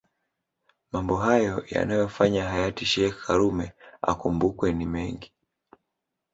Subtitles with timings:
[0.91, 3.67] Mambo hayo yanayofanya hayati sheikh karume
[4.11, 5.31] akumbukwe ni mengi